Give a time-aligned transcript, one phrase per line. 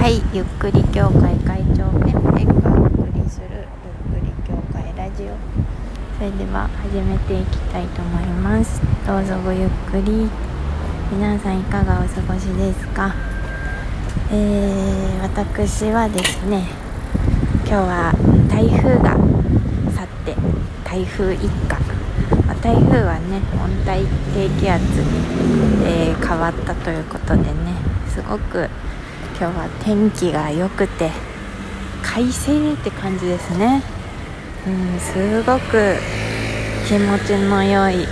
[0.00, 5.36] はいゆっくり協会会長ペンペンがお送りするゆっくり協会ラジオ。
[6.16, 8.80] それでは始めていきたいと思います。
[9.06, 10.26] どうぞごゆっくり。
[11.12, 13.12] 皆さんいかがお過ごしですか？
[14.32, 16.64] えー、私はですね
[17.66, 18.14] 今日は
[18.48, 19.18] 台風が
[19.92, 20.34] 去って
[20.82, 21.76] 台風一過、
[22.62, 24.96] 台風はね温帯低気圧に、
[25.84, 27.52] えー、変わったということでね
[28.08, 28.70] すごく
[29.40, 31.10] 今日は天気が良くて
[32.02, 33.82] 快晴って感じですね。
[34.66, 35.96] うんすごく
[36.86, 38.06] 気持ちの良い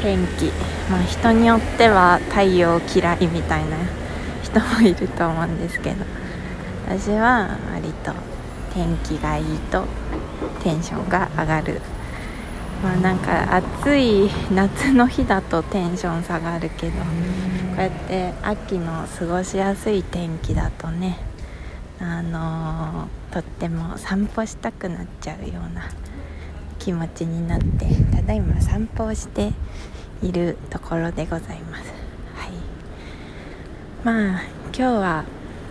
[0.00, 0.52] 天気。
[0.88, 3.76] まあ人によっては太陽嫌いみたいな
[4.44, 6.04] 人もいると思うんですけど。
[6.86, 8.12] 私は割と
[8.72, 9.86] 天気がいいと
[10.62, 11.80] テンションが上がる。
[12.82, 17.04] まあなんか暑い夏の日だとテンション下がるけどこ
[17.78, 21.18] うやって秋の過ごしやすい天気だとね
[22.00, 25.88] あのー、とっても散歩したくなっちゃうような
[26.80, 29.52] 気持ちになってただいま散歩をして
[30.20, 31.92] いるところでございます。
[32.34, 32.52] はい。
[34.04, 35.24] まあ今日は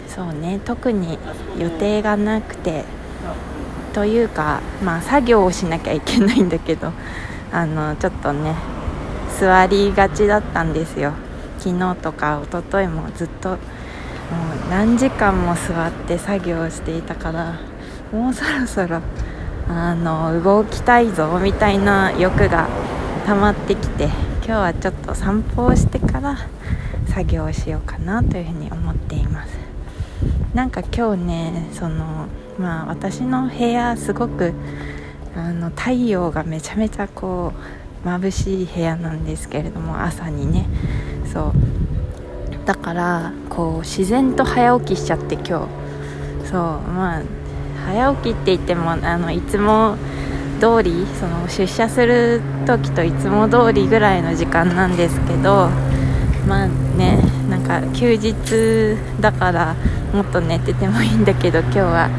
[0.07, 1.17] そうね特に
[1.57, 2.85] 予定がなくて
[3.93, 6.91] というかまあ作業をしなきゃいけないんだけど
[7.51, 8.55] あのちょっとね
[9.39, 11.13] 座りがちだったんですよ。
[11.59, 13.57] 昨日とか一昨日もずっと。
[14.31, 17.59] もう何時間も座って作業していたから
[18.13, 19.01] もうそろそろ
[19.67, 22.69] あの動きたいぞみたいな欲が
[23.25, 26.37] 溜まってきて今日はちょっと散歩をしてから
[27.07, 29.57] 作業をしようかなというふうに思っています。
[30.53, 32.27] なんか今日ねその
[32.61, 34.53] まあ私の部屋すごく
[35.35, 37.53] あの太陽がめちゃめちゃこ
[38.05, 40.65] う眩しい部屋なんですけれども朝にね。
[41.31, 42.65] そう。
[42.65, 45.49] だからこう自然と早起きしちゃって今日。
[46.49, 46.59] そう。
[46.91, 47.21] まあ
[47.85, 49.97] 早起きって言ってもあのいつも
[50.59, 55.69] 通りその出社する時といつも通りぐらいの時間なんですけど
[56.47, 57.19] まあね
[57.49, 59.75] なんか休日だから
[60.13, 62.09] もっと寝ててもいいんだけど今日は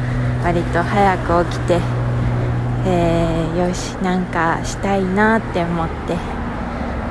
[0.43, 1.79] 割と早く起きて、
[2.85, 6.17] えー、よしなんかしたいなって思って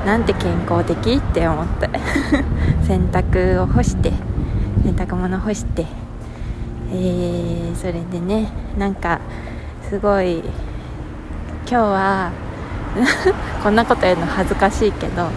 [0.05, 1.89] なんて健康的って思って
[2.87, 4.13] 洗濯を干して
[4.85, 5.87] 洗濯物干して、
[6.93, 9.19] えー、それでねなんか
[9.89, 10.45] すごい今
[11.69, 12.31] 日は
[13.65, 15.29] こんなこと言うの恥ずかしいけど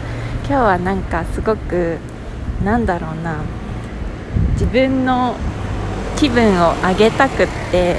[0.48, 1.98] 今日はなんかすごく
[2.62, 3.36] なんだろうな
[4.54, 5.36] 自分の
[6.18, 7.98] 気分を上げたくって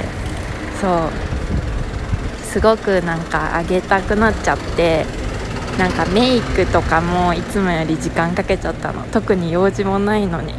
[0.81, 1.09] そう
[2.43, 5.05] すごくなんか上げたくなっちゃって
[5.77, 9.03] なんかメイクとかもいつもより時間かけちゃったの。
[9.11, 10.55] 特に用事もないのに。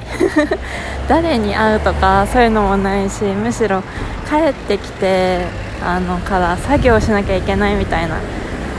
[1.08, 3.82] 誰に会うとかそういうのもないしむしろ
[4.28, 5.46] 帰ってきて
[5.84, 8.16] あのから作業しなきゃいけないみたいな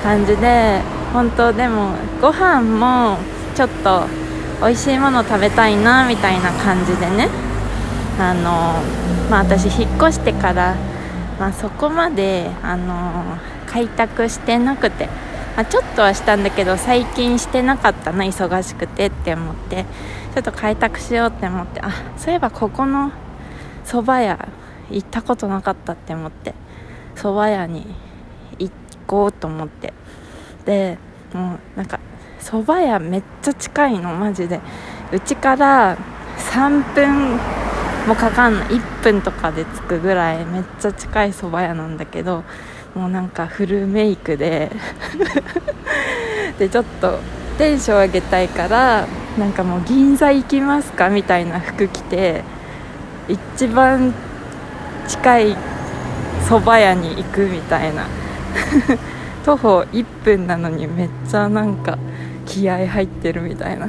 [0.03, 0.79] 感じで
[1.11, 3.17] 本当でもご飯も
[3.55, 4.03] ちょっと
[4.61, 7.48] 美味しいもの食べたいなみたいな感じでね。
[8.19, 8.81] あの
[9.29, 10.75] まあ私引っ越してから、
[11.39, 13.37] まあ、そこまであの
[13.67, 15.07] 開拓してなくて、
[15.55, 19.85] まあ、ちょっとはしたんだけど最近してなかったな忙しくてって思って
[20.33, 23.11] ちょっと開拓しようって思ってあそういえばここの
[23.85, 24.49] 蕎麦屋
[24.91, 26.53] 行ったことなかったって思って
[27.15, 27.87] 蕎麦屋に
[28.57, 28.71] 行
[29.07, 29.93] こうと思って。
[30.65, 30.97] で
[31.33, 31.99] もうなんか
[32.39, 34.59] 蕎麦屋めっちゃ近いのマジで。
[35.11, 35.97] うちから
[36.51, 37.39] 3分
[38.07, 38.69] もうかかんない。
[38.69, 42.43] 1分とかで着くぐらいめっちゃ近い蕎麦屋なんだけど
[42.95, 44.71] もうなんかフルメイクで
[46.57, 47.19] でちょっと
[47.57, 49.05] テンション上げたいから
[49.37, 52.43] なんかもう銀座行きますかみたいな服着て
[53.27, 54.13] 一番
[55.07, 55.57] 近い
[56.47, 58.05] 蕎麦屋に行くみたいな。
[59.45, 61.97] 徒歩1分なのにめっちゃなんか
[62.45, 63.87] 気合入ってるみたいな。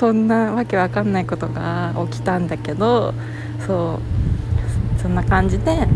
[0.00, 3.12] そんなわけわかんないことが起きたんだけど
[3.66, 4.00] そ
[4.98, 5.86] うそんな感じで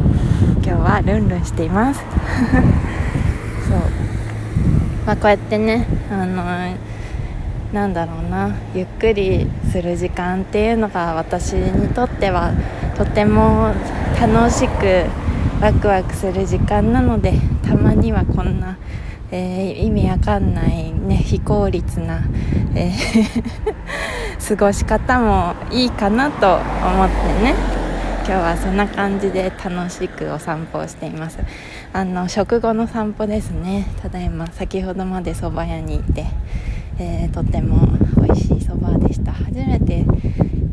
[0.62, 2.00] 今日はルンルンしています。
[3.66, 3.78] そう。
[5.06, 6.44] まあこうやってねあの
[7.72, 12.52] なんだろうなゆっくりする時間っていうのが私にとっては
[12.98, 13.72] とても
[14.20, 15.06] 楽しく
[15.62, 17.32] ワクワクする時間なので
[17.66, 18.76] たまにはこんな、
[19.36, 22.22] えー、意味わかんないね非効率な、
[22.76, 22.94] えー、
[24.56, 27.54] 過ごし方もいいかなと思ってね。
[28.26, 31.40] 今日はそんな感じで楽しくお散歩をしています。
[31.92, 33.86] あの食後の散歩ですね。
[34.00, 36.26] ただいま先ほどまで蕎麦屋にいて、
[36.98, 37.88] えー、とても
[38.22, 39.32] 美味しいそばでした。
[39.32, 40.04] 初めて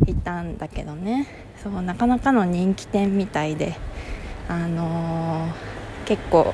[0.05, 1.25] 行ったたんだけどね。
[1.61, 3.75] そうなかなかの人気店みたいで
[4.47, 6.53] あのー、結構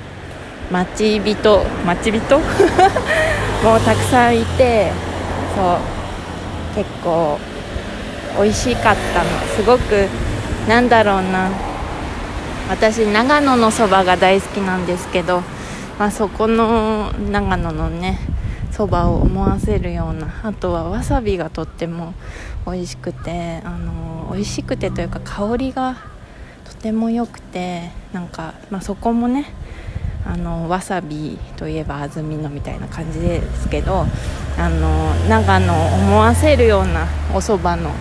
[0.72, 1.64] 待ち人？
[1.86, 2.40] 待ち人？
[3.64, 4.92] もうたくさんいて
[5.56, 5.78] そう。
[6.75, 7.40] 結構
[8.40, 9.30] 美味しかったの。
[9.56, 10.08] すごく
[10.68, 11.50] なんだろうな。
[12.69, 15.42] 私長野のそばが大好きなんですけど、
[15.98, 18.20] まあ、そこの長野のね
[18.72, 22.13] そばを思わせるようなあとはわさびがとっても
[22.66, 25.96] 美味しくてあの美味しくてというか香りが
[26.66, 29.46] とても良くてなんか、まあ、そこもね
[30.25, 34.06] あのわさびといえば安曇野みたいな感じですけど
[34.58, 37.92] あの長野を思わせるようなお蕎麦の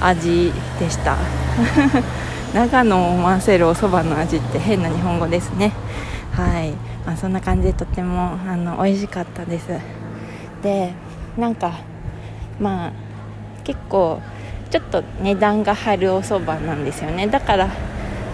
[0.00, 1.16] 味でした。
[2.54, 5.72] 長野を思わせるお蕎麦の味って変な日本語ですね。
[6.32, 6.72] はい、
[7.04, 9.68] まあ、そんな感じでとてもあの美味しかったです。
[10.62, 10.92] で
[11.36, 11.72] なんか
[12.60, 12.92] まあ
[13.64, 14.20] 結構
[14.70, 17.26] ちょっと値段が張るお蕎麦なんですよね。
[17.26, 17.68] だから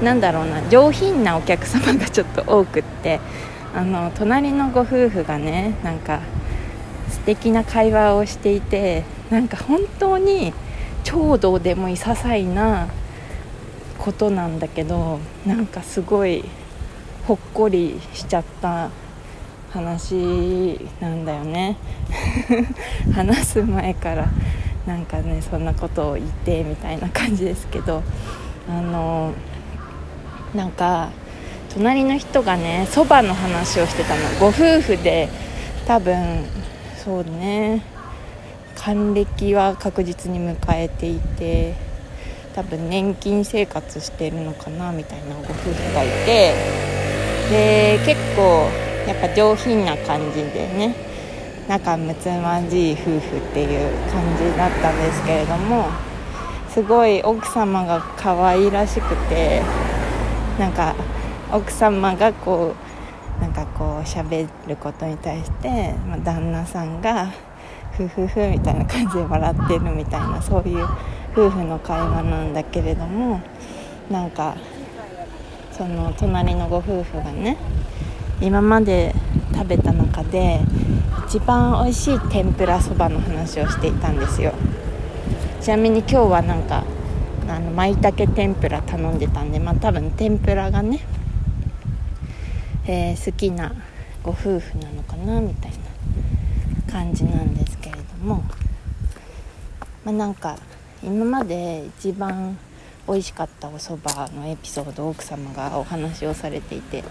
[0.02, 3.20] なんだろうな上品なお客様がちょっと多くって
[3.74, 6.20] あの隣のご夫婦がねなんか
[7.08, 10.52] 素敵な会話をしていてなんか本当に
[11.04, 12.88] 超どうでもいい些細な
[13.98, 16.44] ことなんだけどなんかすごい
[17.26, 18.90] ほっこりしちゃった
[19.70, 21.76] 話なんだよね。
[23.14, 24.28] 話す前から
[24.86, 28.02] なんかねそんなことを言ってみたいな感じですけど
[28.68, 29.32] あの
[30.54, 31.10] なんか
[31.74, 34.20] 隣の人がねそばの話をしてたの。
[34.38, 35.28] ご夫婦で
[35.86, 36.44] 多分
[37.02, 37.82] そうね
[38.76, 41.74] 還暦は確実に迎えていて
[42.54, 45.34] 多分年金生活してるのかなみたいな。
[45.36, 46.54] ご夫婦がいて
[47.50, 48.68] で結構
[49.06, 50.94] やっぱ上品な感じでね
[51.68, 55.86] 仲睦まじい夫婦っていう感じだったんですけれども
[56.70, 59.62] すごい奥様が可愛らしくて
[60.58, 60.94] なんか
[61.52, 62.74] 奥様がこ
[63.38, 67.32] うなんかこう喋ることに対して、まあ、旦那さんが
[67.92, 70.86] フフフみたいな感じで笑ってるみたいなそういう
[71.32, 73.40] 夫婦の会話なんだけれども
[74.10, 74.56] なんか
[75.72, 77.56] その隣のご夫婦がね
[78.40, 79.14] 今まで
[79.54, 80.60] 食べた中で
[81.26, 84.52] 一番美味しい天ぷらそばの話をしていたんですよ。
[85.60, 86.84] ちなみに今日はなんか
[87.48, 91.00] あの舞茸天ぷら頼んでたんでまあ多分天ぷらがね、
[92.86, 93.74] えー、好きな
[94.22, 98.44] ご夫婦なのかなみたいな感じなんですけれども
[100.04, 100.56] まあなんか
[101.02, 102.56] 今まで一番
[103.08, 107.02] 美味しかったお蕎麦のエピソード奥様がお話をされていて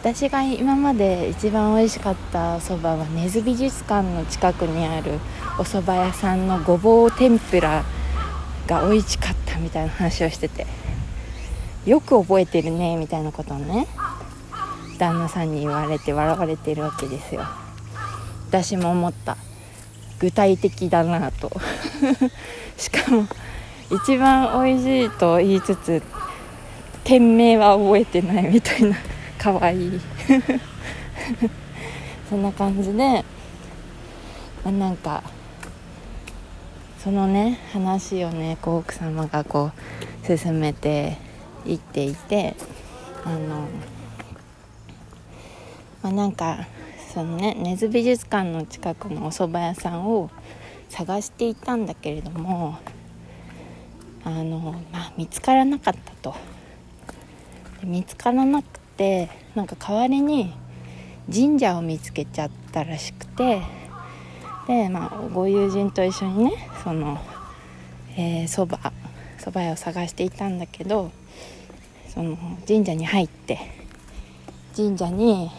[0.00, 5.12] 私が今まで一番美味しかったお蕎麦は根津美術館の近くにある
[5.58, 7.84] お蕎麦屋さんのごぼう天ぷら
[8.66, 10.66] が美味しかったみたいな話をしてて
[11.84, 13.86] よく覚えてるねみたいなことをね
[14.98, 17.42] 旦那さんに言われて笑われてるわけですよ。
[18.48, 19.36] 私も思った。
[20.18, 21.50] 具体的だなと。
[22.78, 23.26] しかも
[23.90, 26.02] 一番美味しいと言いつつ
[27.04, 28.96] 店名は覚えてないみたいな。
[29.38, 30.00] かわいい。
[32.30, 33.24] そんな感じで、
[34.64, 35.22] まあ、なんか
[37.06, 39.70] そのね話をねこう奥様がこ
[40.24, 41.16] う進めて
[41.64, 42.56] いっていて
[43.24, 43.68] あの
[46.02, 46.66] まあなんか
[47.14, 50.32] そのね根津美術館の近くのお蕎麦屋さんを
[50.88, 52.76] 探していたんだけれども
[54.24, 56.34] あの、まあ、見つからなかったと。
[57.84, 60.52] 見つからなくてなんか代わりに
[61.32, 63.62] 神社を見つけちゃったらしくて
[64.66, 67.18] で、まあ、ご友人と一緒にねその
[68.48, 68.92] そば、え
[69.38, 71.12] そば屋を探していたんだけど
[72.08, 73.58] その神社に入って
[74.74, 75.50] 神社に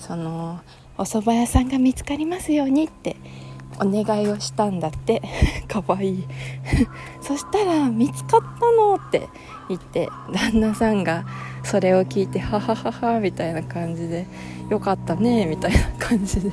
[0.00, 0.60] その
[0.98, 3.16] お蕎麦屋さんが見つかりますようにって
[3.78, 5.22] お願いをしたんだって。
[5.68, 6.24] かわいい。
[7.20, 9.28] そしたら見つかったのって
[9.68, 11.26] 言って旦那さんが
[11.66, 14.24] それを聞いてははははみたいな感じで
[14.70, 16.52] よかったねみたいな感じで。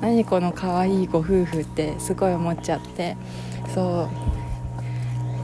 [0.00, 3.16] 何この可愛いいご夫婦ってすごい思っちゃって。
[3.74, 4.08] そ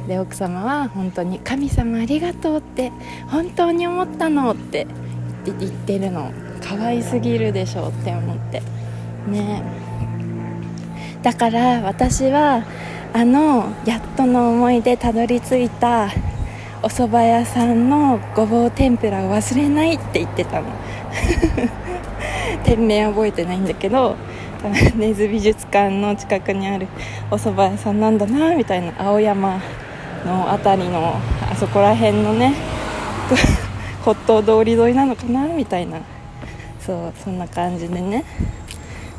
[0.05, 0.09] う。
[0.09, 2.93] で奥様は本当に「神様ありがとう」って
[3.27, 4.87] 本当に思ったのって
[5.45, 6.31] 言ってるの。
[6.63, 8.63] 可愛すぎるでしょって思って。
[9.29, 9.63] ね。
[11.23, 12.65] だから私は
[13.13, 16.09] あのやっとの思いでたどり着いた
[16.83, 20.67] お蕎麦屋さんのごぼう天ぷらを忘れないって言ってたの。
[22.65, 24.17] 店名覚えてないんだけど
[24.97, 26.89] 根津美術館の近くにある
[27.31, 29.61] お蕎麦屋さんなんだなみたいな青山
[30.27, 31.15] の辺りの
[31.51, 32.55] あそこら辺のね
[34.05, 35.99] 骨董通り沿いなのかなみたいな。
[36.87, 38.25] そうそんな感じでね。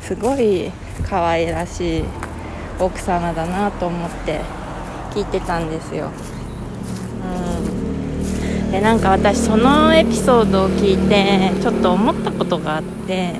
[0.00, 0.72] すごい
[1.06, 2.04] 可愛らしい
[2.80, 4.40] 奥様だなと思って
[5.10, 6.08] 聞いてたんですよ。
[8.70, 13.34] でなんか私そのエピソードを聞いてちょっと思ったことがあって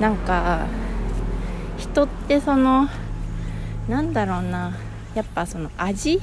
[0.00, 0.66] なんか
[1.78, 2.88] 人ってその
[3.88, 4.76] なんだろうな
[5.14, 6.20] やっぱその味？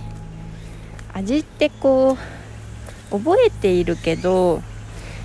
[1.13, 2.17] 味ってこ
[3.11, 4.61] う覚えているけど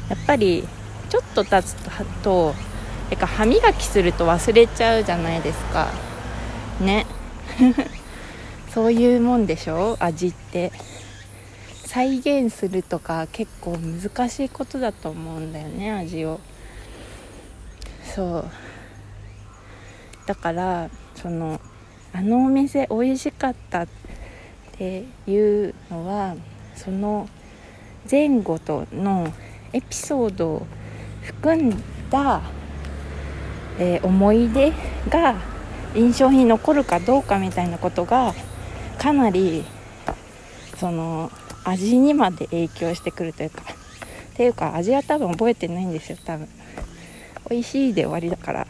[0.09, 0.67] やっぱり
[1.09, 1.75] ちょっと経つ
[2.23, 2.55] と
[3.11, 5.89] てか歯磨きすると忘れちゃうじゃないですか。
[6.81, 7.07] ね。
[8.75, 9.97] そういうもんでしょ？
[10.01, 10.73] 味って。
[11.97, 16.41] 再現するとか結構難しいことだと思うんだよね味を。
[18.15, 18.51] そう。
[20.27, 21.59] だからその
[22.13, 23.89] あのお店美味しかったっ
[24.73, 26.37] ていうのは
[26.75, 27.31] その
[28.11, 29.33] 前後との
[29.73, 30.67] エピソードを
[31.23, 32.43] 含んだ、
[33.79, 34.71] えー、思い出
[35.09, 35.37] が
[35.95, 38.35] 印象に残るかどうかみたいなことが
[38.99, 39.65] かなり
[40.77, 41.33] その
[41.69, 46.49] 味にまで影響してくるというかっていうか味は多分覚えてないんですよ多分。
[47.49, 48.67] 美味しいで終わりだから。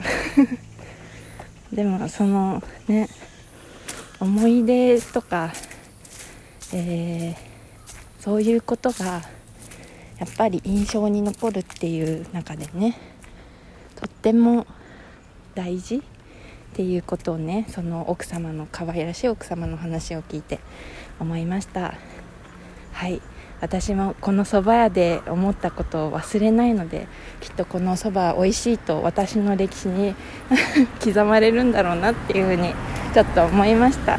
[1.73, 3.09] でもそのね
[4.21, 5.53] 思い出とか、
[6.73, 7.37] えー、
[8.19, 9.23] そういうことが
[10.19, 12.97] やっぱり印象に残るっていう中でね
[13.97, 14.67] とっても
[15.55, 15.97] 大事。
[15.97, 20.61] っていうことをねその奥様の可愛らしい奥様の話を聞いて
[21.19, 21.95] 思いました。
[22.97, 23.21] はい。
[23.61, 27.09] 私もこのそば屋で思ったことを忘れないので
[27.41, 30.15] きっとこのそば美味しいと私の歴史に
[31.03, 32.75] 刻まれるんだろうなっていうふうに
[33.13, 34.19] ちょっと思いました。